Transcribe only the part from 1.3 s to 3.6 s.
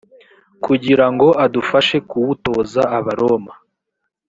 adufashe kuwutoza abaroma